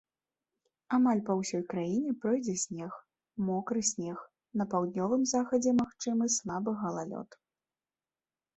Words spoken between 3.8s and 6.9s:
снег, на паўднёвым захадзе магчымы слабы